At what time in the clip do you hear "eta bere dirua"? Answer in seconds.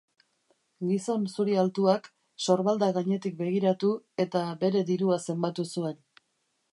4.27-5.23